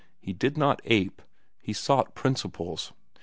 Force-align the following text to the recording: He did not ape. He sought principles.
He 0.19 0.33
did 0.33 0.57
not 0.57 0.81
ape. 0.85 1.21
He 1.61 1.73
sought 1.73 2.15
principles. 2.15 2.91